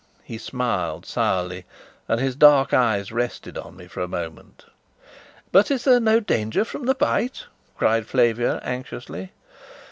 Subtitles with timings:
[0.23, 1.65] He smiled sourly,
[2.07, 4.65] and his dark eyes rested on me for a moment.
[5.51, 7.43] "But is there no danger from the bite?"
[7.77, 9.31] cried Flavia anxiously.